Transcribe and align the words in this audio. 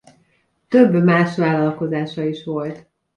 Több 0.67 0.93
más 1.03 1.35
vállalkozása 1.37 2.23
is 2.27 2.43
volt. 2.43 2.85